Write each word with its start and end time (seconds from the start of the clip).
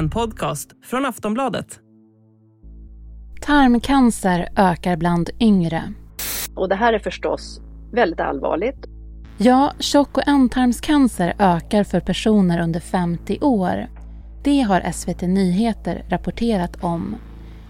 En 0.00 0.10
podcast 0.10 0.70
från 0.84 1.06
Aftonbladet. 1.06 1.80
Tarmcancer 3.40 4.48
ökar 4.56 4.96
bland 4.96 5.30
yngre. 5.40 5.82
Och 6.54 6.68
det 6.68 6.74
här 6.74 6.92
är 6.92 6.98
förstås 6.98 7.60
väldigt 7.92 8.20
allvarligt. 8.20 8.86
Ja, 9.38 9.72
tjock 9.78 10.16
och 10.16 10.28
ändtarmscancer 10.28 11.34
ökar 11.38 11.84
för 11.84 12.00
personer 12.00 12.62
under 12.62 12.80
50 12.80 13.38
år. 13.40 13.86
Det 14.44 14.60
har 14.60 14.92
SVT 14.92 15.22
Nyheter 15.22 16.04
rapporterat 16.08 16.84
om. 16.84 17.16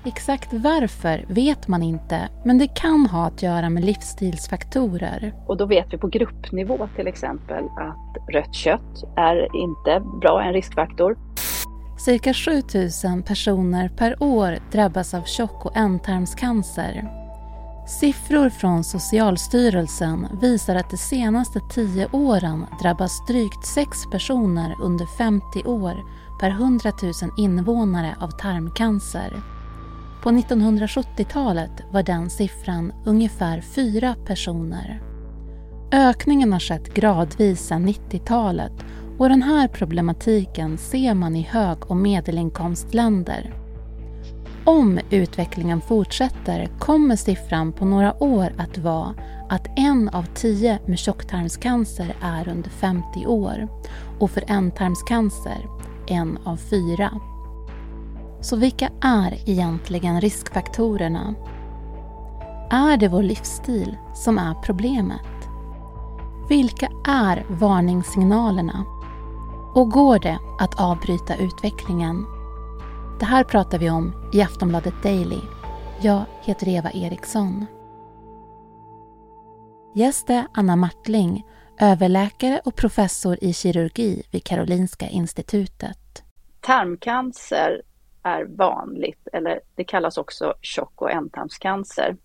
Exakt 0.05 0.53
varför 0.53 1.25
vet 1.29 1.69
man 1.69 1.83
inte, 1.83 2.29
men 2.45 2.59
det 2.59 2.67
kan 2.67 3.07
ha 3.07 3.27
att 3.27 3.43
göra 3.43 3.71
med 3.71 3.85
livsstilsfaktorer. 3.85 5.35
Och 5.47 5.57
då 5.57 5.67
vet 5.67 5.93
vi 5.93 5.99
på 5.99 6.09
gruppnivå 6.09 6.89
till 6.97 7.07
exempel 7.07 7.65
att 7.65 8.35
rött 8.35 8.55
kött 8.55 9.05
är 9.17 9.57
inte 9.57 10.03
bra, 10.21 10.43
en 10.43 10.53
riskfaktor. 10.53 11.30
Cirka 12.05 12.35
7000 12.35 13.23
personer 13.23 13.89
per 13.89 14.23
år 14.23 14.59
drabbas 14.73 15.15
av 15.15 15.23
tjock 15.23 15.67
och 15.67 15.77
ändtarmscancer. 15.77 17.11
Siffror 17.87 18.51
från 18.51 18.85
Socialstyrelsen 18.85 20.27
visar 20.41 20.77
att 20.77 20.91
de 20.91 20.97
senaste 20.97 21.61
10 21.75 22.09
åren 22.13 22.67
drabbas 22.83 23.27
drygt 23.27 23.67
6 23.67 24.11
personer 24.13 24.77
under 24.83 25.07
50 25.07 25.65
år 25.65 25.97
per 26.41 26.51
100 26.51 26.93
000 27.03 27.13
invånare 27.37 28.17
av 28.21 28.31
tarmcancer. 28.31 29.43
På 30.23 30.31
1970-talet 30.31 31.83
var 31.93 32.03
den 32.03 32.31
siffran 32.31 32.93
ungefär 33.05 33.61
4 33.61 34.15
personer. 34.27 35.03
Ökningen 35.93 36.53
har 36.53 36.61
skett 36.61 36.95
gradvis 36.95 37.61
sedan 37.61 37.89
90-talet 37.89 38.73
och 39.21 39.29
den 39.29 39.43
här 39.43 39.69
problematiken 39.69 40.79
ser 40.79 41.15
man 41.15 41.37
i 41.37 41.43
hög 41.43 41.91
och 41.91 41.97
medelinkomstländer. 41.97 43.55
Om 44.65 45.01
utvecklingen 45.11 45.81
fortsätter 45.81 46.69
kommer 46.79 47.17
siffran 47.17 47.73
på 47.73 47.85
några 47.85 48.23
år 48.23 48.53
att 48.59 48.79
vara 48.79 49.15
att 49.49 49.67
en 49.77 50.09
av 50.09 50.27
tio 50.35 50.79
med 50.87 50.99
tjocktarmscancer 50.99 52.17
är 52.23 52.49
under 52.49 52.71
50 52.71 53.27
år 53.27 53.69
och 54.19 54.31
för 54.31 54.45
ändtarmscancer 54.47 55.67
en 56.07 56.39
av 56.45 56.57
fyra. 56.57 57.11
Så 58.41 58.57
vilka 58.57 58.91
är 59.01 59.49
egentligen 59.51 60.21
riskfaktorerna? 60.21 61.35
Är 62.71 62.97
det 62.97 63.09
vår 63.09 63.23
livsstil 63.23 63.97
som 64.15 64.39
är 64.39 64.55
problemet? 64.55 65.27
Vilka 66.49 66.89
är 67.07 67.47
varningssignalerna? 67.49 68.85
Och 69.75 69.91
går 69.91 70.19
det 70.19 70.39
att 70.59 70.81
avbryta 70.81 71.37
utvecklingen? 71.37 72.27
Det 73.21 73.25
här 73.25 73.45
pratar 73.45 73.79
vi 73.79 73.91
om 73.91 74.31
i 74.33 74.43
Aftonbladet 74.43 74.95
Daily. 75.03 75.41
Jag 76.01 76.25
heter 76.43 76.69
Eva 76.69 76.91
Eriksson. 76.91 77.67
Gäst 79.95 80.31
är 80.31 80.47
Anna 80.53 80.77
Martling, 80.77 81.47
överläkare 81.81 82.61
och 82.65 82.77
professor 82.77 83.39
i 83.41 83.53
kirurgi 83.53 84.23
vid 84.31 84.45
Karolinska 84.45 85.09
institutet. 85.09 86.23
Tarmcancer 86.61 87.83
är 88.23 88.45
vanligt, 88.45 89.29
eller 89.33 89.61
det 89.75 89.85
kallas 89.85 90.19
också 90.19 90.55
tjock 90.61 91.03
och 91.03 91.11
ändtarmscancer. 91.11 92.17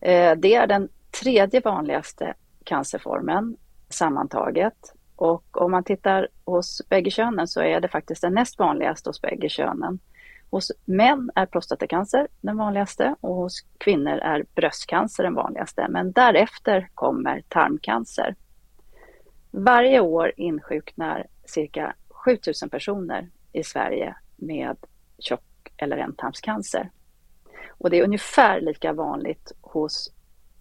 Eh, 0.00 0.36
det 0.36 0.54
är 0.54 0.66
den 0.66 0.88
tredje 1.22 1.60
vanligaste 1.60 2.34
cancerformen 2.64 3.56
sammantaget. 3.88 4.94
Och 5.18 5.62
om 5.62 5.70
man 5.70 5.84
tittar 5.84 6.28
hos 6.44 6.82
bägge 6.88 7.10
könen 7.10 7.48
så 7.48 7.60
är 7.60 7.80
det 7.80 7.88
faktiskt 7.88 8.22
den 8.22 8.34
näst 8.34 8.58
vanligaste 8.58 9.08
hos 9.08 9.20
bägge 9.20 9.48
könen. 9.48 9.98
Hos 10.50 10.72
män 10.84 11.30
är 11.34 11.46
prostatacancer 11.46 12.28
den 12.40 12.56
vanligaste 12.56 13.14
och 13.20 13.34
hos 13.34 13.60
kvinnor 13.78 14.18
är 14.18 14.44
bröstcancer 14.54 15.24
den 15.24 15.34
vanligaste. 15.34 15.86
Men 15.88 16.12
därefter 16.12 16.88
kommer 16.94 17.42
tarmcancer. 17.48 18.34
Varje 19.50 20.00
år 20.00 20.32
insjuknar 20.36 21.26
cirka 21.44 21.94
7000 22.08 22.68
personer 22.70 23.28
i 23.52 23.62
Sverige 23.64 24.16
med 24.36 24.76
tjock 25.18 25.72
eller 25.76 25.96
ändtarmscancer. 25.96 26.90
Och 27.68 27.90
det 27.90 27.98
är 27.98 28.04
ungefär 28.04 28.60
lika 28.60 28.92
vanligt 28.92 29.52
hos 29.60 30.12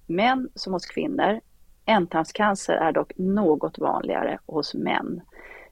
män 0.06 0.50
som 0.56 0.74
hos 0.74 0.86
kvinnor. 0.86 1.42
Ändtarmscancer 1.88 2.74
är 2.74 2.92
dock 2.92 3.12
något 3.16 3.80
vanligare 3.80 4.40
hos 4.46 4.74
män. 4.74 5.22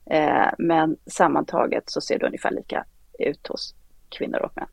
Eh, 0.10 0.48
men 0.58 0.98
sammantaget 1.06 1.84
så 1.86 2.02
ser 2.02 2.20
det 2.20 2.26
ungefär 2.26 2.52
lika 2.52 2.86
ut 3.20 3.48
hos 3.48 3.76
kvinnor 4.10 4.40
och 4.40 4.52
män. 4.56 4.68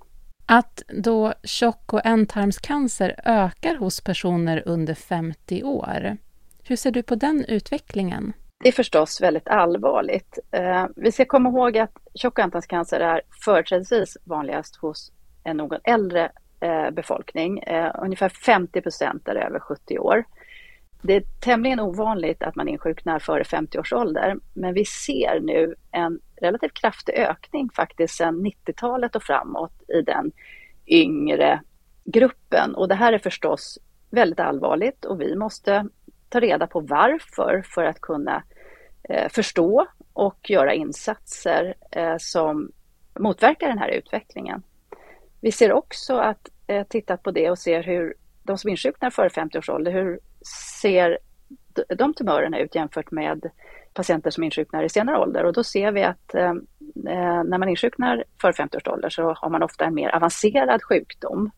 Att 0.46 0.82
då 0.88 1.32
tjock 1.44 1.92
och 1.92 2.00
ändtarmscancer 2.04 3.14
ökar 3.24 3.76
hos 3.76 4.00
personer 4.00 4.62
under 4.66 4.94
50 4.94 5.62
år, 5.62 6.16
hur 6.64 6.76
ser 6.76 6.90
du 6.90 7.02
på 7.02 7.14
den 7.14 7.44
utvecklingen? 7.48 8.32
Det 8.62 8.68
är 8.68 8.72
förstås 8.72 9.20
väldigt 9.20 9.48
allvarligt. 9.48 10.38
Eh, 10.50 10.86
vi 10.96 11.12
ska 11.12 11.24
komma 11.24 11.48
ihåg 11.48 11.78
att 11.78 11.96
tjock 12.14 12.38
och 12.38 12.44
ändtarmscancer 12.44 13.00
är 13.00 13.20
företrädesvis 13.44 14.16
vanligast 14.24 14.76
hos 14.76 15.12
en 15.44 15.56
något 15.56 15.80
äldre 15.84 16.32
eh, 16.60 16.90
befolkning. 16.90 17.62
Ungefär 18.02 18.28
50 18.28 18.80
procent 18.80 19.28
är 19.28 19.34
över 19.34 19.60
70 19.60 19.98
år. 19.98 20.24
Det 21.02 21.16
är 21.16 21.22
tämligen 21.40 21.80
ovanligt 21.80 22.42
att 22.42 22.56
man 22.56 22.68
insjuknar 22.68 23.18
före 23.18 23.44
50 23.44 23.78
års 23.78 23.92
ålder, 23.92 24.36
men 24.52 24.74
vi 24.74 24.84
ser 24.84 25.40
nu 25.40 25.74
en 25.90 26.20
relativt 26.36 26.74
kraftig 26.74 27.14
ökning 27.14 27.70
faktiskt 27.70 28.14
sedan 28.14 28.46
90-talet 28.46 29.16
och 29.16 29.22
framåt 29.22 29.82
i 29.88 30.02
den 30.02 30.32
yngre 30.86 31.60
gruppen. 32.04 32.74
Och 32.74 32.88
det 32.88 32.94
här 32.94 33.12
är 33.12 33.18
förstås 33.18 33.78
väldigt 34.10 34.40
allvarligt 34.40 35.04
och 35.04 35.20
vi 35.20 35.36
måste 35.36 35.88
ta 36.28 36.40
reda 36.40 36.66
på 36.66 36.80
varför 36.80 37.62
för 37.66 37.84
att 37.84 38.00
kunna 38.00 38.42
eh, 39.02 39.28
förstå 39.28 39.86
och 40.12 40.50
göra 40.50 40.74
insatser 40.74 41.74
eh, 41.90 42.16
som 42.18 42.72
motverkar 43.18 43.68
den 43.68 43.78
här 43.78 43.88
utvecklingen. 43.88 44.62
Vi 45.40 45.52
ser 45.52 45.72
också 45.72 46.16
att 46.16 46.48
eh, 46.66 46.86
titta 46.86 47.16
på 47.16 47.30
det 47.30 47.50
och 47.50 47.58
ser 47.58 47.82
hur 47.82 48.14
de 48.42 48.58
som 48.58 48.70
insjuknar 48.70 49.10
före 49.10 49.30
50 49.30 49.58
års 49.58 49.68
ålder, 49.68 49.92
hur 49.92 50.20
ser 50.80 51.18
de 51.96 52.14
tumörerna 52.14 52.58
ut 52.58 52.74
jämfört 52.74 53.10
med 53.10 53.50
patienter 53.94 54.30
som 54.30 54.44
insjuknar 54.44 54.82
i 54.82 54.88
senare 54.88 55.18
ålder? 55.18 55.44
Och 55.44 55.52
då 55.52 55.64
ser 55.64 55.92
vi 55.92 56.02
att 56.02 56.34
eh, 56.34 56.50
eh 57.08 57.44
när 57.44 57.58
man 57.58 57.68
insjuknar 57.68 58.24
före 58.40 58.52
50 58.52 58.76
års 58.76 58.88
ålder 58.88 59.10
så 59.10 59.32
har 59.32 59.50
man 59.50 59.62
ofta 59.62 59.84
en 59.84 59.94
mer 59.94 60.14
avancerad 60.14 60.82
sjukdom 60.82 61.50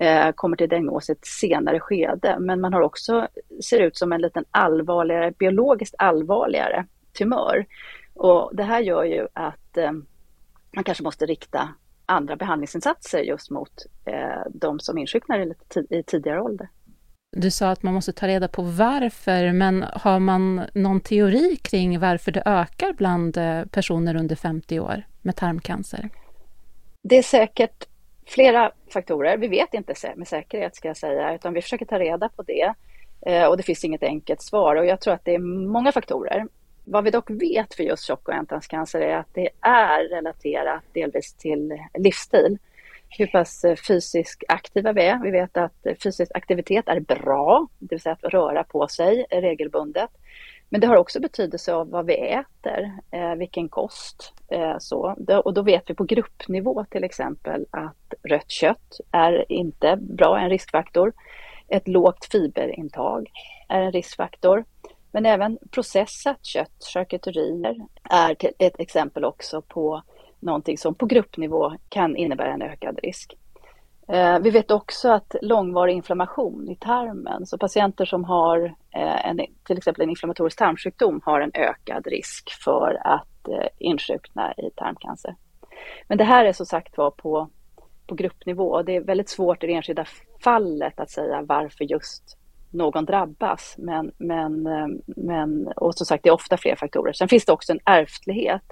eh, 0.00 0.32
kommer 0.32 0.56
till 0.56 0.68
diagnos 0.68 1.08
i 1.08 1.12
ett 1.12 1.26
senare 1.26 1.80
skede. 1.80 2.36
Men 2.38 2.60
man 2.60 2.72
har 2.72 2.80
också, 2.80 3.28
ser 3.64 3.80
ut 3.80 3.96
som 3.96 4.12
en 4.12 4.20
liten 4.20 4.44
allvarligare, 4.50 5.32
biologiskt 5.38 5.94
allvarligare 5.98 6.86
tumör. 7.18 7.66
Och 8.14 8.50
det 8.52 8.62
här 8.62 8.80
gör 8.80 9.04
ju 9.04 9.26
att 9.32 9.76
eh, 9.76 9.92
man 10.72 10.84
kanske 10.84 11.04
måste 11.04 11.26
rikta 11.26 11.68
andra 12.06 12.36
behandlingsinsatser 12.36 13.20
just 13.20 13.50
mot 13.50 13.86
eh, 14.04 14.42
de 14.50 14.80
som 14.80 14.98
insjuknar 14.98 15.38
i, 15.38 15.46
lite 15.46 15.94
i 15.96 16.02
tidigare 16.02 16.40
ålder. 16.40 16.68
Du 17.40 17.50
sa 17.50 17.70
att 17.70 17.82
man 17.82 17.94
måste 17.94 18.12
ta 18.12 18.26
reda 18.26 18.48
på 18.48 18.62
varför, 18.62 19.52
men 19.52 19.84
har 19.92 20.18
man 20.18 20.62
någon 20.74 21.00
teori 21.00 21.56
kring 21.56 22.00
varför 22.00 22.32
det 22.32 22.42
ökar 22.46 22.92
bland 22.92 23.36
eh, 23.36 23.64
personer 23.64 24.16
under 24.16 24.36
50 24.36 24.80
år 24.80 25.02
med 25.22 25.36
tarmcancer? 25.36 26.08
Det 27.02 27.18
är 27.18 27.22
säkert 27.22 27.84
flera 28.26 28.72
faktorer. 28.92 29.36
Vi 29.36 29.48
vet 29.48 29.74
inte 29.74 29.94
med 30.16 30.28
säkerhet 30.28 30.76
ska 30.76 30.88
jag 30.88 30.96
säga, 30.96 31.34
utan 31.34 31.54
vi 31.54 31.62
försöker 31.62 31.86
ta 31.86 31.98
reda 31.98 32.28
på 32.28 32.42
det. 32.42 32.74
Eh, 33.26 33.44
och 33.44 33.56
det 33.56 33.62
finns 33.62 33.84
inget 33.84 34.02
enkelt 34.02 34.42
svar 34.42 34.76
och 34.76 34.86
jag 34.86 35.00
tror 35.00 35.14
att 35.14 35.24
det 35.24 35.34
är 35.34 35.68
många 35.68 35.92
faktorer. 35.92 36.46
Vad 36.84 37.04
vi 37.04 37.10
dock 37.10 37.30
vet 37.30 37.74
för 37.74 37.82
just 37.82 38.06
tjock 38.06 38.28
och 38.28 38.34
ändtarmscancer 38.34 39.00
är 39.00 39.16
att 39.16 39.34
det 39.34 39.48
är 39.60 40.08
relaterat 40.08 40.82
delvis 40.92 41.34
till 41.34 41.78
livsstil. 41.98 42.58
Hur 43.08 43.26
pass 43.26 43.64
eh, 43.64 43.76
fysiskt 43.76 44.44
aktiva 44.48 44.92
vi 44.92 45.06
är. 45.06 45.18
Vi 45.22 45.30
vet 45.30 45.56
att 45.56 45.86
eh, 45.86 45.94
fysisk 46.02 46.32
aktivitet 46.34 46.88
är 46.88 47.00
bra, 47.00 47.68
det 47.78 47.94
vill 47.94 48.00
säga 48.00 48.12
att 48.22 48.32
röra 48.32 48.64
på 48.64 48.88
sig 48.88 49.26
regelbundet. 49.30 50.10
Men 50.68 50.80
det 50.80 50.86
har 50.86 50.96
också 50.96 51.20
betydelse 51.20 51.74
av 51.74 51.90
vad 51.90 52.06
vi 52.06 52.14
äter, 52.14 52.92
eh, 53.10 53.34
vilken 53.34 53.68
kost. 53.68 54.34
Så. 54.78 55.16
Och 55.44 55.54
då 55.54 55.62
vet 55.62 55.90
vi 55.90 55.94
på 55.94 56.04
gruppnivå 56.04 56.84
till 56.90 57.04
exempel 57.04 57.66
att 57.70 58.14
rött 58.22 58.50
kött 58.50 59.00
är 59.12 59.52
inte 59.52 59.96
bra, 59.96 60.38
en 60.38 60.50
riskfaktor. 60.50 61.12
Ett 61.68 61.88
lågt 61.88 62.24
fiberintag 62.32 63.30
är 63.68 63.80
en 63.80 63.92
riskfaktor. 63.92 64.64
Men 65.12 65.26
även 65.26 65.58
processat 65.70 66.44
kött, 66.44 66.84
charkuterier, 66.94 67.76
är 68.10 68.36
ett 68.58 68.80
exempel 68.80 69.24
också 69.24 69.62
på 69.62 70.02
någonting 70.40 70.78
som 70.78 70.94
på 70.94 71.06
gruppnivå 71.06 71.72
kan 71.88 72.16
innebära 72.16 72.52
en 72.52 72.62
ökad 72.62 72.98
risk. 73.02 73.36
Eh, 74.08 74.38
vi 74.38 74.50
vet 74.50 74.70
också 74.70 75.12
att 75.12 75.36
långvarig 75.42 75.94
inflammation 75.94 76.68
i 76.70 76.76
tarmen, 76.76 77.46
så 77.46 77.58
patienter 77.58 78.04
som 78.04 78.24
har 78.24 78.64
eh, 78.94 79.26
en, 79.26 79.40
till 79.66 79.78
exempel 79.78 80.02
en 80.02 80.10
inflammatorisk 80.10 80.58
tarmsjukdom 80.58 81.20
har 81.24 81.40
en 81.40 81.50
ökad 81.54 82.06
risk 82.06 82.50
för 82.64 83.00
att 83.04 83.48
eh, 83.48 83.68
insjukna 83.78 84.52
i 84.52 84.70
tarmcancer. 84.76 85.36
Men 86.08 86.18
det 86.18 86.24
här 86.24 86.44
är 86.44 86.52
som 86.52 86.66
sagt 86.66 86.96
var 86.96 87.10
på, 87.10 87.48
på 88.06 88.14
gruppnivå. 88.14 88.82
Det 88.82 88.96
är 88.96 89.00
väldigt 89.00 89.28
svårt 89.28 89.64
i 89.64 89.66
det 89.66 89.72
enskilda 89.72 90.04
fallet 90.44 91.00
att 91.00 91.10
säga 91.10 91.42
varför 91.42 91.84
just 91.84 92.38
någon 92.70 93.04
drabbas. 93.04 93.74
Men, 93.78 94.12
men, 94.18 94.62
men, 95.06 95.68
och 95.76 95.94
som 95.94 96.06
sagt, 96.06 96.24
det 96.24 96.28
är 96.28 96.34
ofta 96.34 96.56
fler 96.56 96.76
faktorer. 96.76 97.12
Sen 97.12 97.28
finns 97.28 97.44
det 97.44 97.52
också 97.52 97.72
en 97.72 97.80
ärftlighet 97.84 98.62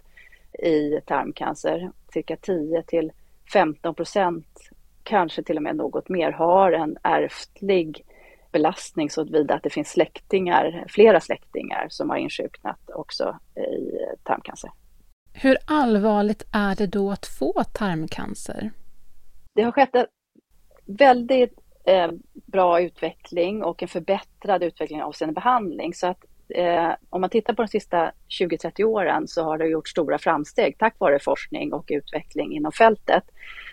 i 0.59 1.01
tarmcancer. 1.07 1.91
Cirka 2.13 2.37
10 2.37 2.83
till 2.83 3.13
15 3.53 3.95
procent, 3.95 4.71
kanske 5.03 5.43
till 5.43 5.57
och 5.57 5.63
med 5.63 5.77
något 5.77 6.09
mer, 6.09 6.33
har 6.33 6.73
en 6.73 6.97
ärftlig 7.03 8.05
belastning 8.53 9.11
så 9.11 9.25
vidare 9.25 9.57
att 9.57 9.63
det 9.63 9.71
finns 9.71 9.91
släktingar, 9.91 10.85
flera 10.89 11.21
släktingar 11.21 11.87
som 11.91 12.11
har 12.11 12.17
insjuknat 12.17 12.91
också 12.95 13.39
i 13.57 13.99
tarmcancer. 14.23 14.71
Hur 15.33 15.57
allvarligt 15.67 16.47
är 16.53 16.77
det 16.77 16.87
då 16.87 17.11
att 17.11 17.27
få 17.27 17.65
tarmcancer? 17.73 18.71
Det 19.55 19.63
har 19.63 19.73
skett 19.73 19.95
en 19.95 20.07
väldigt 20.87 21.59
eh, 21.85 22.11
bra 22.33 22.81
utveckling 22.81 23.63
och 23.63 23.83
en 23.83 23.89
förbättrad 23.89 24.63
utveckling 24.63 25.03
avseende 25.03 25.35
behandling. 25.35 25.95
Så 25.95 26.07
att 26.07 26.25
eh, 26.49 26.91
om 27.11 27.21
man 27.21 27.31
tittar 27.31 27.55
på 27.55 27.63
de 27.63 27.69
sista 27.69 28.13
20-30 28.41 28.85
åren 28.85 29.29
så 29.29 29.45
har 29.45 29.59
det 29.59 29.67
gjort 29.67 29.89
stora 29.89 30.19
framsteg 30.19 30.79
tack 30.79 30.95
vare 30.99 31.19
forskning 31.19 31.73
och 31.73 31.85
utveckling 31.89 32.57
inom 32.57 32.73
fältet. 32.73 33.25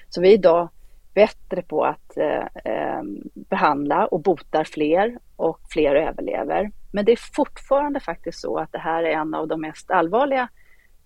Så 0.09 0.21
vi 0.21 0.29
är 0.29 0.33
idag 0.33 0.69
bättre 1.13 1.61
på 1.61 1.85
att 1.85 2.17
eh, 2.17 2.47
eh, 2.65 3.01
behandla 3.33 4.05
och 4.05 4.21
botar 4.21 4.63
fler 4.63 5.17
och 5.35 5.59
fler 5.69 5.95
överlever. 5.95 6.71
Men 6.91 7.05
det 7.05 7.11
är 7.11 7.19
fortfarande 7.35 7.99
faktiskt 7.99 8.41
så 8.41 8.57
att 8.57 8.71
det 8.71 8.79
här 8.79 9.03
är 9.03 9.11
en 9.11 9.33
av 9.33 9.47
de 9.47 9.61
mest 9.61 9.91
allvarliga 9.91 10.49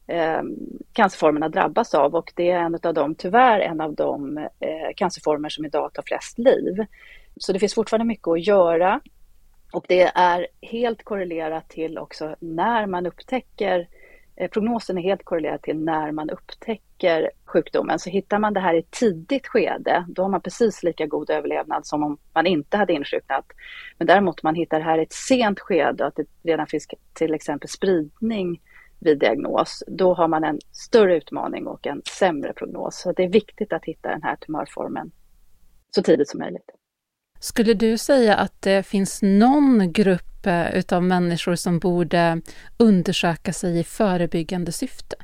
eh, 0.07 0.41
cancerformerna 0.93 1.49
drabbas 1.49 1.93
av 1.93 2.15
och 2.15 2.33
det 2.35 2.51
är 2.51 2.59
en 2.59 2.79
av 2.83 2.93
de, 2.93 3.15
tyvärr 3.15 3.59
en 3.59 3.81
av 3.81 3.95
de 3.95 4.37
eh, 4.37 4.93
cancerformer 4.95 5.49
som 5.49 5.65
idag 5.65 5.93
tar 5.93 6.03
flest 6.03 6.39
liv. 6.39 6.85
Så 7.37 7.53
det 7.53 7.59
finns 7.59 7.75
fortfarande 7.75 8.05
mycket 8.05 8.27
att 8.27 8.47
göra 8.47 8.99
och 9.73 9.85
det 9.87 10.11
är 10.15 10.47
helt 10.61 11.03
korrelerat 11.03 11.69
till 11.69 11.97
också 11.97 12.35
när 12.39 12.85
man 12.85 13.05
upptäcker 13.05 13.87
Eh, 14.39 14.49
prognosen 14.49 14.97
är 14.97 15.01
helt 15.01 15.23
korrelerad 15.23 15.61
till 15.61 15.77
när 15.77 16.11
man 16.11 16.29
upptäcker 16.29 17.31
sjukdomen. 17.45 17.99
Så 17.99 18.09
hittar 18.09 18.39
man 18.39 18.53
det 18.53 18.59
här 18.59 18.73
i 18.73 18.79
ett 18.79 18.91
tidigt 18.91 19.47
skede, 19.47 20.05
då 20.07 20.21
har 20.21 20.29
man 20.29 20.41
precis 20.41 20.83
lika 20.83 21.05
god 21.05 21.29
överlevnad 21.29 21.85
som 21.85 22.03
om 22.03 22.17
man 22.33 22.47
inte 22.47 22.77
hade 22.77 22.93
insjuknat. 22.93 23.45
Men 23.97 24.07
däremot 24.07 24.35
om 24.35 24.47
man 24.47 24.55
hittar 24.55 24.79
det 24.79 24.85
här 24.85 24.99
i 24.99 25.03
ett 25.03 25.13
sent 25.13 25.59
skede, 25.59 26.05
att 26.05 26.15
det 26.15 26.25
redan 26.43 26.67
finns 26.67 26.87
till 27.13 27.33
exempel 27.33 27.69
spridning 27.69 28.61
vid 28.99 29.19
diagnos, 29.19 29.83
då 29.87 30.13
har 30.13 30.27
man 30.27 30.43
en 30.43 30.59
större 30.71 31.17
utmaning 31.17 31.67
och 31.67 31.87
en 31.87 32.01
sämre 32.19 32.53
prognos. 32.53 33.01
Så 33.01 33.11
det 33.11 33.23
är 33.23 33.29
viktigt 33.29 33.73
att 33.73 33.85
hitta 33.85 34.09
den 34.09 34.23
här 34.23 34.35
tumörformen 34.35 35.11
så 35.91 36.03
tidigt 36.03 36.29
som 36.29 36.39
möjligt. 36.39 36.69
Skulle 37.39 37.73
du 37.73 37.97
säga 37.97 38.35
att 38.35 38.61
det 38.61 38.83
finns 38.85 39.21
någon 39.21 39.91
grupp 39.93 40.45
eh, 40.45 40.75
utav 40.75 41.03
människor 41.03 41.55
som 41.55 41.79
borde 41.79 42.41
undersöka 42.77 43.53
sig 43.53 43.79
i 43.79 43.83
förebyggande 43.83 44.71
syfte? 44.71 45.15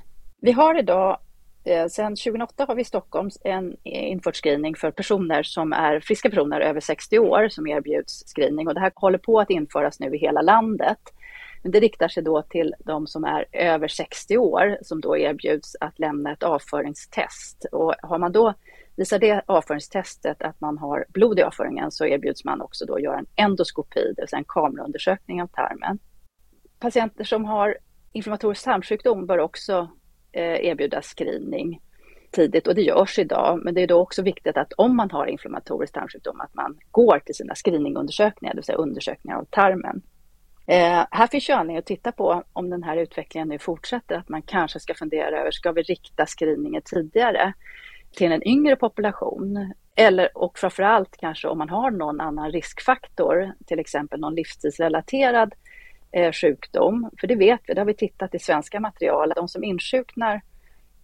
Vi 0.41 0.51
har 0.51 0.79
idag, 0.79 1.19
eh, 1.63 1.87
sedan 1.87 2.15
2008 2.15 2.65
har 2.67 2.75
vi 2.75 2.81
i 2.81 2.85
Stockholm 2.85 3.29
en 3.43 3.77
eh, 3.83 4.11
infört 4.11 4.35
screening 4.35 4.75
för 4.75 4.91
personer 4.91 5.43
som 5.43 5.73
är 5.73 5.99
friska 5.99 6.29
personer 6.29 6.59
över 6.59 6.79
60 6.79 7.19
år 7.19 7.49
som 7.49 7.67
erbjuds 7.67 8.23
screening 8.35 8.67
och 8.67 8.73
det 8.73 8.79
här 8.79 8.91
håller 8.95 9.17
på 9.17 9.39
att 9.39 9.49
införas 9.49 9.99
nu 9.99 10.15
i 10.15 10.17
hela 10.17 10.41
landet. 10.41 10.99
Men 11.63 11.71
det 11.71 11.79
riktar 11.79 12.07
sig 12.07 12.23
då 12.23 12.41
till 12.41 12.73
de 12.79 13.07
som 13.07 13.23
är 13.23 13.45
över 13.51 13.87
60 13.87 14.37
år 14.37 14.77
som 14.81 15.01
då 15.01 15.17
erbjuds 15.17 15.75
att 15.79 15.99
lämna 15.99 16.31
ett 16.31 16.43
avföringstest. 16.43 17.65
Och 17.71 17.93
har 18.01 18.17
man 18.17 18.31
då 18.31 18.53
Visar 18.95 19.19
det 19.19 19.41
avföringstestet 19.45 20.41
att 20.41 20.61
man 20.61 20.77
har 20.77 21.05
blod 21.09 21.39
i 21.39 21.43
avföringen 21.43 21.91
så 21.91 22.05
erbjuds 22.05 22.45
man 22.45 22.61
också 22.61 22.85
då 22.85 22.99
göra 22.99 23.17
en 23.17 23.25
endoskopi, 23.35 24.13
det 24.15 24.21
vill 24.21 24.29
säga 24.29 24.37
en 24.37 24.45
kameraundersökning 24.47 25.41
av 25.41 25.47
tarmen. 25.47 25.99
Patienter 26.79 27.23
som 27.23 27.45
har 27.45 27.77
inflammatorisk 28.11 28.63
tarmsjukdom 28.63 29.25
bör 29.25 29.37
också 29.37 29.89
eh, 30.31 30.65
erbjudas 30.65 31.05
screening 31.05 31.79
tidigt 32.33 32.67
och 32.67 32.75
det 32.75 32.81
görs 32.81 33.19
idag. 33.19 33.59
Men 33.63 33.73
det 33.73 33.81
är 33.81 33.87
då 33.87 33.99
också 33.99 34.21
viktigt 34.21 34.57
att 34.57 34.73
om 34.73 34.95
man 34.95 35.11
har 35.11 35.25
inflammatorisk 35.25 35.93
tarmsjukdom 35.93 36.41
att 36.41 36.53
man 36.53 36.77
går 36.91 37.19
till 37.19 37.35
sina 37.35 37.55
screeningundersökningar, 37.55 38.53
det 38.53 38.57
vill 38.57 38.63
säga 38.63 38.77
undersökningar 38.77 39.37
av 39.37 39.45
tarmen. 39.45 40.01
Eh, 40.67 41.05
här 41.11 41.27
finns 41.27 41.49
ju 41.49 41.53
anledning 41.53 41.77
att 41.77 41.85
titta 41.85 42.11
på 42.11 42.43
om 42.53 42.69
den 42.69 42.83
här 42.83 42.97
utvecklingen 42.97 43.47
nu 43.47 43.59
fortsätter, 43.59 44.15
att 44.15 44.29
man 44.29 44.41
kanske 44.41 44.79
ska 44.79 44.93
fundera 44.93 45.39
över, 45.39 45.51
ska 45.51 45.71
vi 45.71 45.81
rikta 45.81 46.25
screeningen 46.25 46.81
tidigare? 46.85 47.53
Till 48.15 48.31
en 48.31 48.47
yngre 48.47 48.75
population. 48.75 49.73
Eller, 49.95 50.37
och 50.37 50.59
framförallt 50.59 51.17
kanske 51.17 51.47
om 51.47 51.57
man 51.57 51.69
har 51.69 51.91
någon 51.91 52.21
annan 52.21 52.51
riskfaktor, 52.51 53.53
till 53.65 53.79
exempel 53.79 54.19
någon 54.19 54.35
livstidsrelaterad 54.35 55.53
eh, 56.11 56.31
sjukdom. 56.31 57.09
För 57.19 57.27
det 57.27 57.35
vet 57.35 57.61
vi, 57.67 57.73
det 57.73 57.81
har 57.81 57.85
vi 57.85 57.93
tittat 57.93 58.35
i 58.35 58.39
svenska 58.39 58.79
material, 58.79 59.33
de 59.35 59.47
som 59.47 59.63
insjuknar 59.63 60.41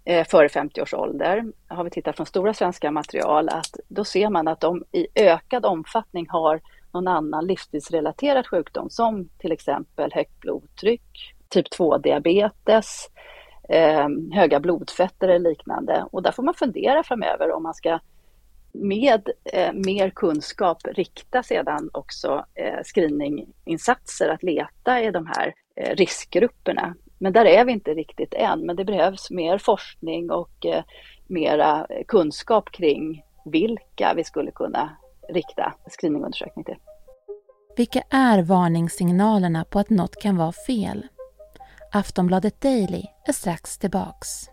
eh, 0.06 0.28
före 0.28 0.50
50 0.50 0.82
års 0.82 0.94
ålder, 0.94 1.46
har 1.68 1.84
vi 1.84 1.90
tittat 1.90 2.16
från 2.16 2.26
stora 2.26 2.54
svenska 2.54 2.92
material, 2.92 3.50
att 3.50 3.78
då 3.88 4.04
ser 4.04 4.30
man 4.30 4.48
att 4.48 4.60
de 4.60 4.84
i 4.92 5.08
ökad 5.16 5.66
omfattning 5.66 6.26
har 6.30 6.62
någon 6.92 7.08
annan 7.08 7.48
livstidsrelaterad 7.48 8.48
sjukdom 8.48 8.90
som 8.90 9.30
till 9.38 9.52
exempel 9.52 10.12
högt 10.14 10.40
blodtryck, 10.40 11.36
typ 11.50 11.66
2-diabetes, 11.80 13.10
eh, 13.69 14.07
höga 14.33 14.60
blodfetter 14.60 15.27
eller 15.27 15.50
liknande. 15.50 16.06
Och 16.12 16.24
där 16.24 16.31
får 16.31 16.44
man 16.44 16.54
fundera 16.54 17.04
framöver 17.04 17.51
om 17.51 17.63
man 17.63 17.74
ska 17.74 18.00
med 18.71 19.30
eh, 19.45 19.74
mer 19.74 20.10
kunskap 20.10 20.77
rikta 20.83 21.44
sedan 21.44 21.89
också 21.94 22.45
eh, 22.56 22.83
screeninginsatser 22.83 24.30
att 24.30 24.44
leta 24.44 25.01
i 25.01 25.12
de 25.12 25.25
här 25.25 25.54
eh, 25.75 25.95
riskgrupperna. 25.95 26.95
Men 27.18 27.33
där 27.33 27.45
är 27.45 27.66
vi 27.66 27.71
inte 27.71 27.94
riktigt 27.94 28.33
än, 28.33 28.66
men 28.66 28.75
det 28.75 28.86
behövs 28.86 29.31
mer 29.31 29.57
forskning 29.57 30.31
och 30.31 30.65
eh, 30.65 30.83
mera 31.27 31.88
kunskap 32.07 32.72
kring 32.72 33.24
vilka 33.45 34.13
vi 34.15 34.24
skulle 34.24 34.51
kunna 34.51 34.98
rikta 35.30 35.74
screeningundersökning 35.89 36.65
till. 36.65 36.77
Vilka 37.77 38.01
är 38.10 38.44
varningssignalerna 38.44 39.65
på 39.65 39.80
att 39.80 39.89
något 39.89 40.15
kan 40.15 40.38
vara 40.38 40.51
fel? 40.51 41.07
Aftonbladet 41.91 42.62
Daily 42.62 43.03
är 43.25 43.33
strax 43.33 43.77
tillbaks. 43.77 44.50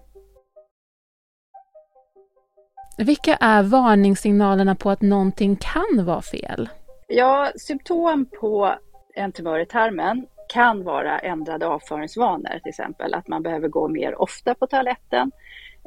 Vilka 2.99 3.37
är 3.37 3.63
varningssignalerna 3.63 4.75
på 4.75 4.91
att 4.91 5.03
någonting 5.03 5.57
kan 5.57 6.05
vara 6.05 6.23
fel? 6.23 6.69
Ja, 7.09 7.53
symptom 7.57 8.27
på 8.41 8.75
en 9.15 9.33
tumör 9.33 9.59
i 9.59 9.67
tarmen 9.67 10.27
kan 10.49 10.85
vara 10.85 11.19
ändrade 11.19 11.67
avföringsvanor, 11.67 12.59
till 12.63 12.69
exempel 12.69 13.15
att 13.15 13.29
man 13.29 13.43
behöver 13.43 13.69
gå 13.69 13.89
mer 13.89 14.23
ofta 14.23 14.55
på 14.55 14.67
toaletten 14.67 15.33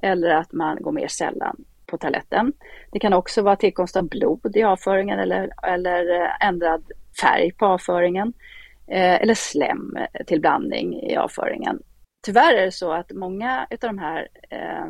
eller 0.01 0.29
att 0.29 0.51
man 0.51 0.77
går 0.81 0.91
mer 0.91 1.07
sällan 1.07 1.65
på 1.85 1.97
toaletten. 1.97 2.53
Det 2.91 2.99
kan 2.99 3.13
också 3.13 3.41
vara 3.41 3.55
tillkomst 3.55 3.95
av 3.95 4.09
blod 4.09 4.55
i 4.55 4.63
avföringen 4.63 5.19
eller, 5.19 5.49
eller 5.63 6.21
eh, 6.21 6.47
ändrad 6.47 6.83
färg 7.21 7.51
på 7.51 7.65
avföringen. 7.65 8.33
Eh, 8.91 9.21
eller 9.21 9.33
slem 9.33 9.97
till 10.27 10.41
blandning 10.41 11.01
i 11.01 11.15
avföringen. 11.15 11.79
Tyvärr 12.25 12.53
är 12.53 12.65
det 12.65 12.71
så 12.71 12.91
att 12.91 13.11
många 13.11 13.67
av 13.71 13.77
de 13.79 13.97
här 13.97 14.27
eh, 14.49 14.87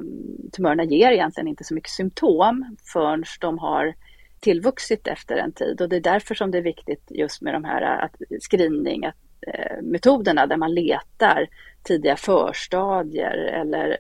tumörerna 0.52 0.84
ger 0.84 1.12
egentligen 1.12 1.48
inte 1.48 1.64
så 1.64 1.74
mycket 1.74 1.92
symptom 1.92 2.78
förrän 2.94 3.24
de 3.42 3.60
har 3.60 3.94
tillvuxit 4.40 5.08
efter 5.08 5.36
en 5.36 5.52
tid 5.52 5.82
och 5.82 5.90
det 5.90 5.96
är 5.96 6.02
därför 6.02 6.36
som 6.36 6.52
det 6.52 6.58
är 6.58 6.62
viktigt 6.62 7.04
just 7.10 7.42
med 7.42 7.54
de 7.54 7.64
här 7.64 7.82
eh, 7.82 8.04
att, 8.04 8.16
screening, 8.50 9.06
att, 9.06 9.16
eh, 9.48 9.82
metoderna 9.82 10.48
där 10.48 10.58
man 10.58 10.74
letar 10.74 11.48
tidiga 11.84 12.16
förstadier 12.16 13.38
eller 13.38 13.98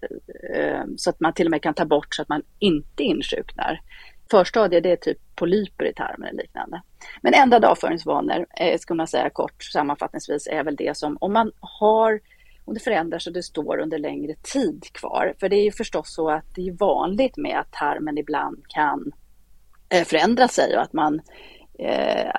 eh, 0.55 0.83
så 0.97 1.09
att 1.09 1.19
man 1.19 1.33
till 1.33 1.47
och 1.47 1.51
med 1.51 1.61
kan 1.61 1.73
ta 1.73 1.85
bort 1.85 2.15
så 2.15 2.21
att 2.21 2.29
man 2.29 2.41
inte 2.59 3.03
insjuknar. 3.03 3.81
Förstadier 4.31 4.81
det 4.81 4.91
är 4.91 4.95
typ 4.95 5.17
polyper 5.36 5.86
i 5.86 5.93
tarmen 5.93 6.29
eller 6.29 6.41
liknande. 6.41 6.81
Men 7.21 7.33
ändrade 7.33 7.67
avföringsvanor, 7.67 8.45
eh, 8.57 8.77
skulle 8.77 8.98
man 8.98 9.07
säga 9.07 9.29
kort 9.29 9.63
sammanfattningsvis, 9.63 10.48
är 10.48 10.63
väl 10.63 10.75
det 10.75 10.98
som 10.98 11.17
om 11.21 11.33
man 11.33 11.51
har 11.59 12.19
om 12.69 12.74
det 12.74 12.79
förändras 12.79 13.27
och 13.27 13.33
det 13.33 13.43
står 13.43 13.79
under 13.79 13.98
längre 13.98 14.36
tid 14.36 14.83
kvar. 14.91 15.33
För 15.39 15.50
det 15.50 15.55
är 15.55 15.63
ju 15.63 15.71
förstås 15.71 16.13
så 16.13 16.29
att 16.29 16.55
det 16.55 16.67
är 16.67 16.71
vanligt 16.71 17.38
med 17.38 17.59
att 17.59 17.71
tarmen 17.71 18.17
ibland 18.17 18.63
kan 18.67 19.12
eh, 19.89 20.03
förändra 20.03 20.48
sig 20.48 20.75
och 20.75 20.81
att 20.81 20.93
man 20.93 21.21
eh, 21.79 22.31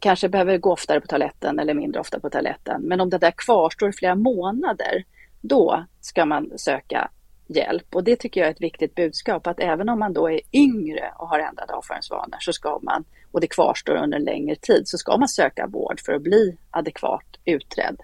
kanske 0.00 0.28
behöver 0.28 0.58
gå 0.58 0.72
oftare 0.72 1.00
på 1.00 1.06
toaletten 1.06 1.58
eller 1.58 1.74
mindre 1.74 2.00
ofta 2.00 2.20
på 2.20 2.30
toaletten. 2.30 2.82
Men 2.82 3.00
om 3.00 3.10
det 3.10 3.18
där 3.18 3.34
kvarstår 3.36 3.88
i 3.88 3.92
flera 3.92 4.14
månader, 4.14 5.04
då 5.40 5.84
ska 6.00 6.24
man 6.24 6.58
söka 6.58 7.10
hjälp. 7.46 7.94
Och 7.94 8.04
det 8.04 8.16
tycker 8.16 8.40
jag 8.40 8.48
är 8.48 8.52
ett 8.52 8.60
viktigt 8.60 8.94
budskap, 8.94 9.46
att 9.46 9.60
även 9.60 9.88
om 9.88 9.98
man 9.98 10.12
då 10.12 10.30
är 10.30 10.40
yngre 10.52 11.12
och 11.18 11.28
har 11.28 11.38
ändrade 11.38 11.72
avföringsvanor 11.72 12.36
så 12.40 12.52
ska 12.52 12.78
man, 12.82 13.04
och 13.32 13.40
det 13.40 13.46
kvarstår 13.46 13.94
under 13.94 14.18
en 14.18 14.24
längre 14.24 14.56
tid, 14.56 14.88
så 14.88 14.98
ska 14.98 15.16
man 15.16 15.28
söka 15.28 15.66
vård 15.66 16.00
för 16.00 16.12
att 16.12 16.22
bli 16.22 16.56
adekvat 16.70 17.26
utredd. 17.44 18.00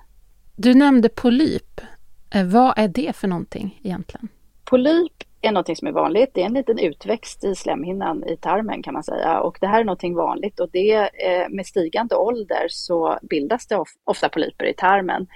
Du 0.56 0.74
nämnde 0.74 1.08
polyp. 1.08 1.80
Eh, 2.34 2.46
vad 2.46 2.78
är 2.78 2.88
det 2.88 3.16
för 3.16 3.28
någonting 3.28 3.80
egentligen? 3.82 4.28
Polyp 4.64 5.12
är 5.40 5.52
något 5.52 5.78
som 5.78 5.88
är 5.88 5.92
vanligt. 5.92 6.30
Det 6.34 6.42
är 6.42 6.46
en 6.46 6.52
liten 6.52 6.78
utväxt 6.78 7.44
i 7.44 7.54
slemhinnan 7.54 8.24
i 8.24 8.36
tarmen 8.36 8.82
kan 8.82 8.94
man 8.94 9.04
säga 9.04 9.40
och 9.40 9.58
det 9.60 9.66
här 9.66 9.80
är 9.80 9.84
något 9.84 10.16
vanligt 10.16 10.60
och 10.60 10.70
det 10.72 10.92
eh, 10.96 11.48
med 11.50 11.66
stigande 11.66 12.14
ålder 12.14 12.66
så 12.68 13.18
bildas 13.22 13.66
det 13.66 13.84
ofta 14.04 14.28
polyper 14.28 14.64
i 14.64 14.74
tarmen. 14.74 15.26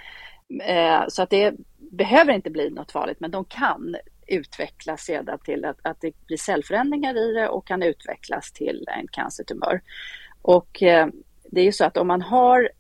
Eh, 0.63 1.01
så 1.09 1.23
att 1.23 1.31
det 1.31 1.55
behöver 1.97 2.33
inte 2.33 2.51
bli 2.51 2.71
något 2.71 2.93
farligt 2.93 3.21
men 3.21 3.31
de 3.31 3.45
kan 3.45 3.97
utvecklas 4.27 5.01
sedan 5.01 5.39
till 5.45 5.65
att, 5.65 5.77
att 5.83 6.01
det 6.01 6.27
blir 6.27 6.37
cellförändringar 6.37 7.17
i 7.17 7.33
det 7.33 7.49
och 7.49 7.67
kan 7.67 7.83
utvecklas 7.83 8.53
till 8.53 8.87
en 8.99 9.07
cancertumör. 9.09 9.81
Och 10.43 10.83
eh, 10.83 11.09
det 11.51 11.61
är 11.61 11.65
ju 11.65 11.73
så 11.73 11.85
att 11.85 11.97
om 11.97 12.07
man 12.07 12.23
har 12.23 12.71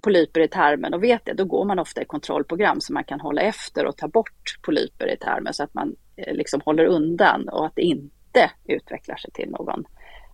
polyper 0.00 0.40
i 0.40 0.48
tarmen 0.48 0.94
och 0.94 1.02
vet 1.02 1.24
det, 1.24 1.32
då 1.32 1.44
går 1.44 1.64
man 1.64 1.78
ofta 1.78 2.02
i 2.02 2.04
kontrollprogram 2.04 2.80
så 2.80 2.92
man 2.92 3.04
kan 3.04 3.20
hålla 3.20 3.40
efter 3.42 3.86
och 3.86 3.96
ta 3.96 4.08
bort 4.08 4.58
polyper 4.62 5.12
i 5.12 5.16
tarmen 5.16 5.54
så 5.54 5.62
att 5.62 5.74
man 5.74 5.96
eh, 6.16 6.34
liksom 6.34 6.60
håller 6.64 6.84
undan 6.84 7.48
och 7.48 7.66
att 7.66 7.74
det 7.74 7.82
inte 7.82 8.50
utvecklar 8.64 9.16
sig 9.16 9.30
till 9.30 9.50
någon, 9.50 9.84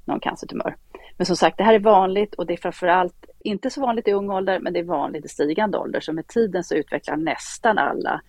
någon 0.04 0.20
cancertumör. 0.20 0.76
Men 1.16 1.26
som 1.26 1.36
sagt, 1.36 1.58
det 1.58 1.64
här 1.64 1.74
är 1.74 1.78
vanligt 1.78 2.34
och 2.34 2.46
det 2.46 2.52
är 2.52 2.56
framförallt 2.56 3.27
inte 3.40 3.70
så 3.70 3.80
vanligt 3.80 4.08
i 4.08 4.12
ung 4.12 4.30
ålder, 4.30 4.60
men 4.60 4.72
det 4.72 4.78
är 4.78 4.84
vanligt 4.84 5.24
i 5.24 5.28
stigande 5.28 5.78
ålder. 5.78 6.00
Så 6.00 6.12
med 6.12 6.26
tiden 6.26 6.64
så 6.64 6.74
utvecklar 6.74 7.16
nästan 7.16 7.78
alla 7.78 8.20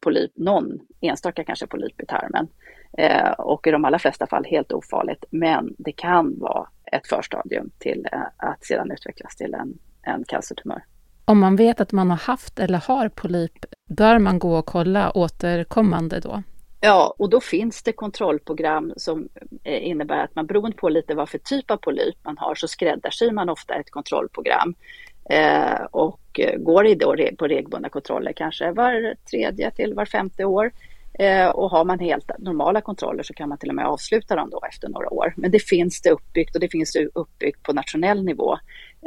polyp, 0.00 0.32
någon 0.34 0.78
enstaka 1.00 1.44
kanske 1.44 1.66
polyp 1.66 2.00
i 2.00 2.06
tarmen. 2.06 2.48
Eh, 2.98 3.30
och 3.30 3.66
i 3.66 3.70
de 3.70 3.84
allra 3.84 3.98
flesta 3.98 4.26
fall 4.26 4.44
helt 4.44 4.72
ofarligt. 4.72 5.24
Men 5.30 5.74
det 5.78 5.92
kan 5.92 6.38
vara 6.38 6.68
ett 6.92 7.06
förstadium 7.06 7.70
till 7.78 8.06
eh, 8.12 8.20
att 8.36 8.64
sedan 8.64 8.90
utvecklas 8.90 9.36
till 9.36 9.54
en, 9.54 9.78
en 10.02 10.24
cancertumör. 10.24 10.84
Om 11.24 11.38
man 11.38 11.56
vet 11.56 11.80
att 11.80 11.92
man 11.92 12.10
har 12.10 12.16
haft 12.16 12.58
eller 12.58 12.78
har 12.78 13.08
polyp, 13.08 13.64
bör 13.88 14.18
man 14.18 14.38
gå 14.38 14.56
och 14.56 14.66
kolla 14.66 15.10
återkommande 15.10 16.20
då? 16.20 16.42
Ja, 16.84 17.14
och 17.18 17.30
då 17.30 17.40
finns 17.40 17.82
det 17.82 17.92
kontrollprogram 17.92 18.92
som 18.96 19.28
eh, 19.64 19.86
innebär 19.88 20.24
att 20.24 20.34
man 20.34 20.46
beroende 20.46 20.76
på 20.76 20.88
lite 20.88 21.14
vad 21.14 21.28
för 21.28 21.38
typ 21.38 21.70
av 21.70 21.76
polyp 21.76 22.16
man 22.22 22.38
har 22.38 22.54
så 22.54 22.68
skräddarsyr 22.68 23.30
man 23.30 23.48
ofta 23.48 23.74
ett 23.74 23.90
kontrollprogram. 23.90 24.74
Eh, 25.30 25.82
och 25.90 26.40
eh, 26.40 26.58
går 26.58 26.86
i 26.86 26.94
då 26.94 27.16
på 27.38 27.46
regelbundna 27.46 27.88
kontroller 27.88 28.32
kanske 28.32 28.72
var 28.72 29.14
tredje 29.30 29.70
till 29.70 29.94
var 29.94 30.04
femte 30.04 30.44
år. 30.44 30.72
Eh, 31.18 31.48
och 31.48 31.70
har 31.70 31.84
man 31.84 31.98
helt 31.98 32.30
normala 32.38 32.80
kontroller 32.80 33.22
så 33.22 33.34
kan 33.34 33.48
man 33.48 33.58
till 33.58 33.68
och 33.68 33.74
med 33.74 33.86
avsluta 33.86 34.36
dem 34.36 34.50
då 34.50 34.60
efter 34.68 34.88
några 34.88 35.10
år. 35.10 35.34
Men 35.36 35.50
det 35.50 35.62
finns 35.62 36.02
det 36.02 36.10
uppbyggt 36.10 36.54
och 36.54 36.60
det 36.60 36.68
finns 36.68 36.92
det 36.92 37.08
uppbyggt 37.14 37.62
på 37.62 37.72
nationell 37.72 38.24
nivå. 38.24 38.58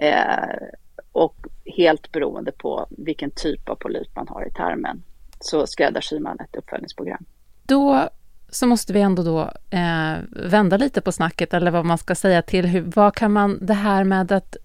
Eh, 0.01 0.67
och 1.11 1.35
helt 1.77 2.11
beroende 2.11 2.51
på 2.51 2.87
vilken 2.89 3.31
typ 3.31 3.69
av 3.69 3.75
polyp 3.75 4.15
man 4.15 4.27
har 4.27 4.47
i 4.47 4.51
tarmen 4.51 5.03
så 5.39 5.67
skräddarsyr 5.67 6.19
man 6.19 6.39
ett 6.39 6.55
uppföljningsprogram. 6.55 7.25
Då 7.67 8.09
så 8.49 8.67
måste 8.67 8.93
vi 8.93 9.01
ändå 9.01 9.23
då 9.23 9.41
eh, 9.77 10.15
vända 10.29 10.77
lite 10.77 11.01
på 11.01 11.11
snacket, 11.11 11.53
eller 11.53 11.71
vad 11.71 11.85
man 11.85 11.97
ska 11.97 12.15
säga 12.15 12.41
till 12.41 12.65
hur, 12.65 12.81
vad 12.81 13.15
kan 13.15 13.31
man, 13.31 13.59
det 13.61 13.73
här 13.73 14.03
med 14.03 14.31
att 14.31 14.57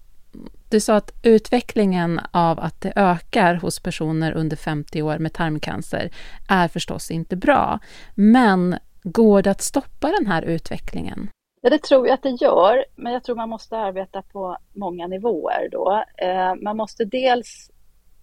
du 0.69 0.79
sa 0.79 0.95
att 0.95 1.13
utvecklingen 1.23 2.19
av 2.31 2.59
att 2.59 2.81
det 2.81 2.93
ökar 2.95 3.55
hos 3.55 3.79
personer 3.79 4.31
under 4.31 4.57
50 4.57 5.01
år 5.01 5.17
med 5.17 5.33
tarmcancer 5.33 6.11
är 6.49 6.67
förstås 6.67 7.11
inte 7.11 7.35
bra. 7.35 7.79
Men 8.15 8.75
går 9.03 9.41
det 9.41 9.51
att 9.51 9.61
stoppa 9.61 10.07
den 10.19 10.27
här 10.27 10.41
utvecklingen? 10.41 11.29
Ja, 11.61 11.69
det 11.69 11.83
tror 11.83 12.07
jag 12.07 12.13
att 12.13 12.23
det 12.23 12.29
gör, 12.41 12.85
men 12.95 13.13
jag 13.13 13.23
tror 13.23 13.35
man 13.35 13.49
måste 13.49 13.77
arbeta 13.77 14.21
på 14.21 14.57
många 14.75 15.07
nivåer 15.07 15.69
då. 15.71 16.03
Eh, 16.17 16.55
man 16.63 16.77
måste 16.77 17.05
dels 17.05 17.70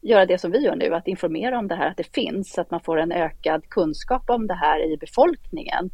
göra 0.08 0.26
det 0.26 0.38
som 0.38 0.50
vi 0.50 0.58
gör 0.58 0.76
nu, 0.76 0.94
att 0.94 1.08
informera 1.08 1.58
om 1.58 1.68
det 1.68 1.74
här, 1.74 1.90
att 1.90 1.96
det 1.96 2.14
finns, 2.14 2.52
så 2.52 2.60
att 2.60 2.70
man 2.70 2.80
får 2.80 3.00
en 3.00 3.12
ökad 3.12 3.68
kunskap 3.68 4.30
om 4.30 4.46
det 4.46 4.54
här 4.54 4.92
i 4.92 4.96
befolkningen 4.96 5.90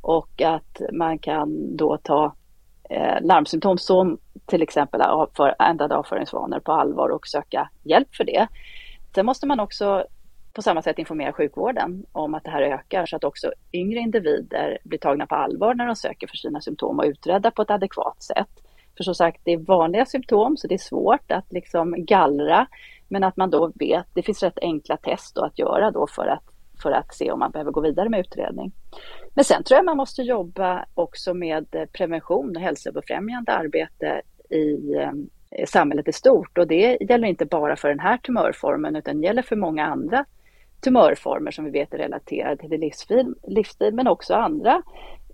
och 0.00 0.42
att 0.42 0.80
man 0.92 1.18
kan 1.18 1.76
då 1.76 1.96
ta 1.96 2.34
eh, 2.90 3.20
larmsymptom 3.20 3.78
som 3.78 4.18
till 4.46 4.62
exempel 4.62 5.00
avför, 5.00 5.54
ändrade 5.58 5.96
avföringsvanor 5.96 6.60
på 6.60 6.72
allvar 6.72 7.08
och 7.08 7.26
söka 7.26 7.68
hjälp 7.82 8.14
för 8.14 8.24
det. 8.24 8.48
Sen 9.14 9.26
måste 9.26 9.46
man 9.46 9.60
också 9.60 10.04
på 10.52 10.62
samma 10.62 10.82
sätt 10.82 10.98
informera 10.98 11.32
sjukvården 11.32 12.06
om 12.12 12.34
att 12.34 12.44
det 12.44 12.50
här 12.50 12.62
ökar 12.62 13.06
så 13.06 13.16
att 13.16 13.24
också 13.24 13.52
yngre 13.72 14.00
individer 14.00 14.78
blir 14.84 14.98
tagna 14.98 15.26
på 15.26 15.34
allvar 15.34 15.74
när 15.74 15.86
de 15.86 15.96
söker 15.96 16.26
för 16.26 16.36
sina 16.36 16.60
symptom 16.60 16.98
och 16.98 17.04
utredda 17.04 17.50
på 17.50 17.62
ett 17.62 17.70
adekvat 17.70 18.22
sätt. 18.22 18.48
För 18.96 19.04
som 19.04 19.14
sagt, 19.14 19.40
det 19.44 19.52
är 19.52 19.58
vanliga 19.58 20.06
symptom 20.06 20.56
så 20.56 20.66
det 20.66 20.74
är 20.74 20.78
svårt 20.78 21.32
att 21.32 21.52
liksom 21.52 22.04
gallra 22.04 22.66
men 23.14 23.24
att 23.24 23.36
man 23.36 23.50
då 23.50 23.72
vet, 23.74 24.06
det 24.14 24.22
finns 24.22 24.42
rätt 24.42 24.58
enkla 24.62 24.96
test 24.96 25.38
att 25.38 25.58
göra 25.58 25.90
då 25.90 26.06
för 26.06 26.26
att, 26.26 26.42
för 26.82 26.92
att 26.92 27.14
se 27.14 27.30
om 27.30 27.38
man 27.38 27.50
behöver 27.50 27.70
gå 27.70 27.80
vidare 27.80 28.08
med 28.08 28.20
utredning. 28.20 28.72
Men 29.34 29.44
sen 29.44 29.64
tror 29.64 29.76
jag 29.76 29.84
man 29.84 29.96
måste 29.96 30.22
jobba 30.22 30.84
också 30.94 31.34
med 31.34 31.66
prevention 31.92 32.56
och 32.56 32.62
hälsobefrämjande 32.62 33.52
arbete 33.52 34.22
i 34.50 34.94
eh, 34.94 35.64
samhället 35.66 36.08
i 36.08 36.12
stort 36.12 36.58
och 36.58 36.66
det 36.66 36.98
gäller 37.00 37.28
inte 37.28 37.46
bara 37.46 37.76
för 37.76 37.88
den 37.88 38.00
här 38.00 38.16
tumörformen 38.16 38.96
utan 38.96 39.22
gäller 39.22 39.42
för 39.42 39.56
många 39.56 39.86
andra 39.86 40.24
tumörformer 40.80 41.50
som 41.50 41.64
vi 41.64 41.70
vet 41.70 41.94
är 41.94 41.98
relaterade 41.98 42.56
till 42.56 42.80
livsstil, 42.80 43.34
livsstil 43.42 43.94
men 43.94 44.08
också 44.08 44.34
andra 44.34 44.82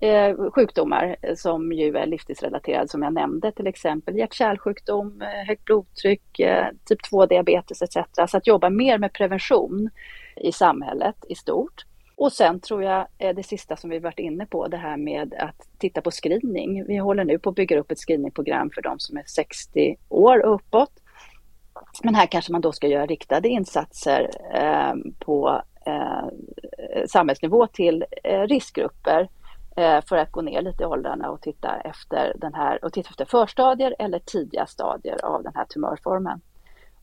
eh, 0.00 0.50
sjukdomar 0.50 1.16
eh, 1.22 1.34
som 1.34 1.72
ju 1.72 1.96
är 1.96 2.06
livsstilsrelaterade 2.06 2.88
som 2.88 3.02
jag 3.02 3.12
nämnde, 3.12 3.52
till 3.52 3.66
exempel 3.66 4.16
hjärt-kärlsjukdom, 4.16 5.22
eh, 5.22 5.46
högt 5.46 5.64
blodtryck, 5.64 6.40
eh, 6.40 6.66
typ 6.84 6.98
2-diabetes 7.12 7.82
etc. 7.82 7.96
Så 8.28 8.36
att 8.36 8.46
jobba 8.46 8.70
mer 8.70 8.98
med 8.98 9.12
prevention 9.12 9.90
i 10.36 10.52
samhället 10.52 11.16
i 11.28 11.34
stort. 11.34 11.84
Och 12.16 12.32
sen 12.32 12.60
tror 12.60 12.82
jag 12.82 13.06
eh, 13.18 13.34
det 13.34 13.42
sista 13.42 13.76
som 13.76 13.90
vi 13.90 13.98
varit 13.98 14.18
inne 14.18 14.46
på, 14.46 14.68
det 14.68 14.76
här 14.76 14.96
med 14.96 15.34
att 15.34 15.68
titta 15.78 16.00
på 16.00 16.10
screening. 16.10 16.84
Vi 16.86 16.96
håller 16.96 17.24
nu 17.24 17.38
på 17.38 17.50
att 17.50 17.56
bygga 17.56 17.78
upp 17.78 17.90
ett 17.90 17.98
screeningprogram 17.98 18.70
för 18.74 18.82
de 18.82 18.98
som 18.98 19.16
är 19.16 19.24
60 19.26 19.96
år 20.08 20.46
och 20.46 20.54
uppåt. 20.54 20.92
Men 22.02 22.14
här 22.14 22.26
kanske 22.26 22.52
man 22.52 22.60
då 22.60 22.72
ska 22.72 22.86
göra 22.86 23.06
riktade 23.06 23.48
insatser 23.48 24.30
eh, 24.54 24.94
på 25.18 25.62
eh, 25.86 26.28
samhällsnivå 27.06 27.66
till 27.66 28.04
eh, 28.24 28.40
riskgrupper 28.40 29.28
Eh, 29.80 30.00
för 30.08 30.16
att 30.16 30.32
gå 30.32 30.42
ner 30.42 30.62
lite 30.62 30.82
i 30.82 30.86
åldrarna 30.86 31.30
och 31.30 31.40
titta 31.40 31.80
efter 31.80 32.32
den 32.36 32.54
här 32.54 32.84
och 32.84 32.92
titta 32.92 33.10
efter 33.10 33.24
förstadier 33.24 33.96
eller 33.98 34.18
tidiga 34.18 34.66
stadier 34.66 35.24
av 35.24 35.42
den 35.42 35.52
här 35.54 35.64
tumörformen. 35.64 36.40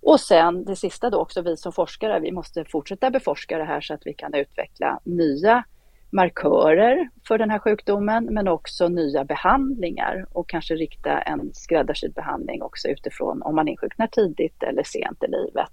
Och 0.02 0.20
sen 0.20 0.66
det 0.66 0.76
sista 0.76 1.10
då 1.10 1.18
också, 1.20 1.42
vi 1.42 1.58
som 1.58 1.72
forskare, 1.72 2.20
vi 2.20 2.32
måste 2.32 2.66
fortsätta 2.66 3.10
beforska 3.10 3.58
det 3.58 3.64
här 3.64 3.82
så 3.82 3.94
att 3.94 4.02
vi 4.06 4.14
kan 4.14 4.34
utveckla 4.34 5.00
nya 5.04 5.64
markörer 6.10 7.10
för 7.28 7.38
den 7.38 7.50
här 7.50 7.60
sjukdomen 7.60 8.26
men 8.26 8.48
också 8.48 8.88
nya 8.88 9.24
behandlingar 9.24 10.26
och 10.34 10.50
kanske 10.50 10.76
rikta 10.76 11.22
en 11.22 11.54
skräddarsydd 11.54 12.14
behandling 12.14 12.62
också 12.62 12.88
utifrån 12.88 13.42
om 13.42 13.56
man 13.56 13.68
insjuknar 13.68 14.08
tidigt 14.08 14.64
eller 14.64 14.84
sent 14.84 15.24
i 15.24 15.28
livet. 15.28 15.72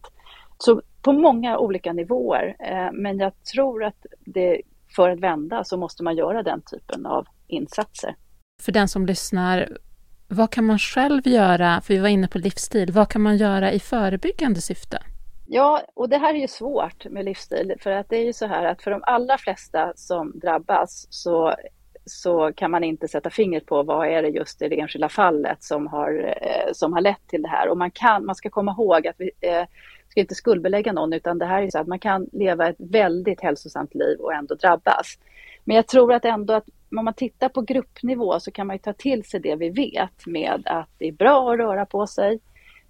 Så 0.59 0.83
på 1.03 1.13
många 1.13 1.59
olika 1.59 1.93
nivåer, 1.93 2.57
eh, 2.59 2.93
men 2.93 3.19
jag 3.19 3.33
tror 3.55 3.85
att 3.85 4.07
det, 4.25 4.63
för 4.97 5.11
att 5.11 5.21
vända 5.21 5.65
så 5.65 5.77
måste 5.77 6.03
man 6.03 6.17
göra 6.17 6.43
den 6.43 6.63
typen 6.63 7.07
av 7.07 7.27
insatser. 7.47 8.17
För 8.63 8.73
den 8.73 8.89
som 8.89 9.07
lyssnar, 9.07 9.79
vad 10.29 10.51
kan 10.51 10.65
man 10.65 10.79
själv 10.79 11.29
göra, 11.29 11.81
för 11.81 11.95
vi 11.95 12.01
var 12.01 12.09
inne 12.09 12.29
på 12.29 12.39
livsstil, 12.39 12.93
vad 12.93 13.09
kan 13.09 13.23
man 13.23 13.37
göra 13.37 13.73
i 13.73 13.81
förebyggande 13.81 14.61
syfte? 14.61 15.03
Ja, 15.47 15.83
och 15.95 16.09
det 16.09 16.19
här 16.19 16.35
är 16.35 16.39
ju 16.39 16.49
svårt 16.49 17.07
med 17.11 17.25
livsstil 17.25 17.75
för 17.81 17.91
att 17.91 18.09
det 18.09 18.17
är 18.17 18.25
ju 18.25 18.33
så 18.33 18.47
här 18.47 18.65
att 18.65 18.83
för 18.83 18.91
de 18.91 19.01
allra 19.05 19.39
flesta 19.39 19.93
som 19.97 20.39
drabbas 20.39 21.07
så, 21.11 21.55
så 22.07 22.53
kan 22.53 22.71
man 22.71 22.85
inte 22.85 23.09
sätta 23.09 23.31
fingret 23.31 23.67
på 23.67 23.83
vad 23.83 24.09
är 24.09 24.23
det 24.23 24.29
just 24.29 24.63
i 24.63 24.69
det 24.69 24.81
enskilda 24.81 25.09
fallet 25.09 25.63
som 25.63 25.87
har, 25.87 26.37
eh, 26.41 26.73
som 26.73 26.93
har 26.93 27.01
lett 27.01 27.29
till 27.29 27.43
det 27.43 27.49
här. 27.49 27.69
Och 27.69 27.79
man, 27.79 27.91
kan, 27.91 28.25
man 28.25 28.35
ska 28.35 28.51
komma 28.51 28.73
ihåg 28.73 29.07
att 29.07 29.17
vi 29.19 29.31
eh, 29.41 29.65
ska 30.15 30.21
inte 30.21 30.35
skuldbelägga 30.35 30.93
någon 30.93 31.13
utan 31.13 31.39
det 31.39 31.47
här 31.47 31.63
är 31.63 31.71
så 31.71 31.79
att 31.79 31.87
man 31.87 31.99
kan 31.99 32.27
leva 32.33 32.69
ett 32.69 32.77
väldigt 32.79 33.41
hälsosamt 33.41 33.95
liv 33.95 34.19
och 34.19 34.35
ändå 34.35 34.55
drabbas. 34.55 35.19
Men 35.65 35.77
jag 35.77 35.87
tror 35.87 36.13
att 36.13 36.25
ändå 36.25 36.55
att 36.55 36.65
om 36.99 37.05
man 37.05 37.15
tittar 37.15 37.49
på 37.49 37.61
gruppnivå 37.61 38.41
så 38.41 38.51
kan 38.51 38.67
man 38.67 38.79
ta 38.79 38.93
till 38.93 39.25
sig 39.25 39.41
det 39.41 39.57
vi 39.57 39.71
vet 39.71 40.27
med 40.27 40.63
att 40.67 40.89
det 40.99 41.09
är 41.09 41.13
bra 41.13 41.53
att 41.53 41.59
röra 41.59 41.87
på 41.87 42.07
sig. 42.07 42.41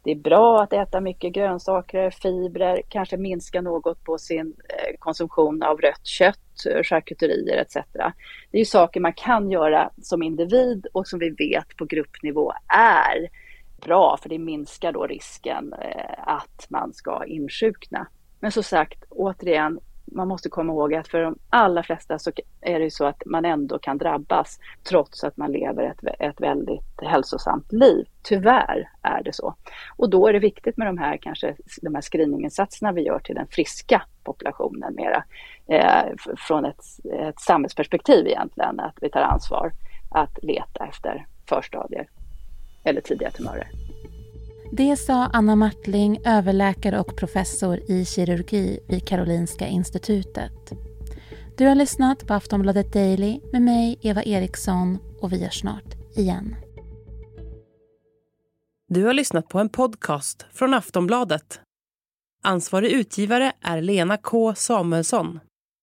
Det 0.02 0.10
är 0.10 0.16
bra 0.16 0.62
att 0.62 0.72
äta 0.72 1.00
mycket 1.00 1.32
grönsaker, 1.32 2.10
fibrer, 2.10 2.82
kanske 2.88 3.16
minska 3.16 3.60
något 3.60 4.04
på 4.04 4.18
sin 4.18 4.54
eh, 4.68 4.96
konsumtion 4.98 5.62
av 5.62 5.80
rött 5.80 6.06
kött, 6.06 6.66
eh, 6.70 6.82
charkuterier 6.82 7.56
etc. 7.56 7.74
Det 8.50 8.56
är 8.56 8.58
ju 8.58 8.64
saker 8.64 9.00
man 9.00 9.12
kan 9.12 9.50
göra 9.50 9.90
som 10.02 10.22
individ 10.22 10.86
och 10.92 11.06
som 11.06 11.18
vi 11.18 11.30
vet 11.30 11.76
på 11.76 11.84
gruppnivå 11.84 12.52
är 12.68 13.28
bra 13.84 14.16
för 14.22 14.28
det 14.28 14.38
minskar 14.38 14.92
då 14.92 15.06
risken 15.06 15.72
eh, 15.72 16.14
att 16.18 16.66
man 16.68 16.92
ska 16.92 17.24
insjukna. 17.24 18.06
Men 18.40 18.52
som 18.52 18.62
sagt, 18.62 19.04
återigen, 19.10 19.80
man 20.04 20.28
måste 20.28 20.48
komma 20.48 20.72
ihåg 20.72 20.94
att 20.94 21.08
för 21.08 21.20
de 21.20 21.38
allra 21.50 21.82
flesta 21.82 22.18
så 22.18 22.30
är 22.60 22.78
det 22.78 22.84
ju 22.84 22.90
så 22.90 23.06
att 23.06 23.22
man 23.26 23.44
ändå 23.44 23.78
kan 23.78 23.98
drabbas 23.98 24.58
trots 24.88 25.24
att 25.24 25.36
man 25.36 25.52
lever 25.52 25.82
ett, 25.82 26.20
ett 26.20 26.40
väldigt 26.40 27.02
hälsosamt 27.02 27.72
liv. 27.72 28.06
Tyvärr 28.22 28.88
är 29.02 29.22
det 29.22 29.32
så. 29.32 29.54
Och 29.96 30.10
då 30.10 30.26
är 30.26 30.32
det 30.32 30.38
viktigt 30.38 30.76
med 30.76 30.86
de 30.86 30.98
här, 30.98 31.16
kanske, 31.16 31.54
de 31.82 31.94
här 31.94 32.02
screeninginsatserna 32.02 32.92
vi 32.92 33.02
gör 33.02 33.18
till 33.18 33.34
den 33.34 33.46
friska 33.46 34.02
populationen 34.24 34.94
mera. 34.94 35.24
Eh, 35.66 36.12
från 36.36 36.64
ett, 36.64 36.82
ett 37.12 37.40
samhällsperspektiv 37.40 38.26
egentligen, 38.26 38.80
att 38.80 38.98
vi 39.00 39.10
tar 39.10 39.20
ansvar 39.20 39.72
att 40.10 40.38
leta 40.42 40.86
efter 40.86 41.26
förstadier 41.48 42.08
eller 42.84 43.00
tidiga 43.00 43.30
tumörer. 43.30 43.70
Det 44.72 44.96
sa 44.96 45.26
Anna 45.26 45.56
Martling, 45.56 46.20
överläkare 46.24 47.00
och 47.00 47.16
professor 47.16 47.90
i 47.90 48.04
kirurgi 48.04 48.80
vid 48.88 49.08
Karolinska 49.08 49.66
institutet. 49.66 50.72
Du 51.56 51.66
har 51.66 51.74
lyssnat 51.74 52.26
på 52.26 52.34
Aftonbladet 52.34 52.92
Daily 52.92 53.40
med 53.52 53.62
mig, 53.62 53.98
Eva 54.02 54.22
Eriksson, 54.22 54.98
och 55.20 55.32
vi 55.32 55.44
hörs 55.44 55.60
snart 55.60 56.16
igen. 56.16 56.56
Du 58.88 59.04
har 59.04 59.12
lyssnat 59.12 59.48
på 59.48 59.58
en 59.58 59.68
podcast 59.68 60.46
från 60.52 60.74
Aftonbladet. 60.74 61.60
Ansvarig 62.42 62.92
utgivare 62.92 63.52
är 63.60 63.80
Lena 63.80 64.16
K 64.16 64.54
Samuelsson. 64.54 65.40